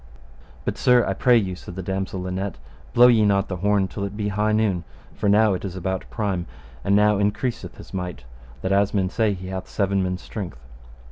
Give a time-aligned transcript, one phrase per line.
[0.65, 2.57] But, sir, I pray you, said the damosel Linet,
[2.91, 6.09] blow ye not the horn till it be high noon, for now it is about
[6.09, 6.47] prime,
[6.83, 8.23] and now increaseth his might,
[8.63, 10.57] that as men say he hath seven men's strength.